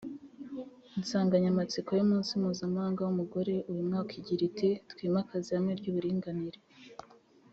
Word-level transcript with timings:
Insanganyamatsiko 0.97 1.89
y’umunsi 1.95 2.31
mpuzamahanga 2.41 2.99
w’umugore 3.03 3.53
uyu 3.71 3.83
mwaka 3.89 4.11
igira 4.19 4.43
iti 4.49 4.69
“Twimakaze 4.91 5.47
ihame 5.49 5.73
ry’Uburinganire 5.79 6.59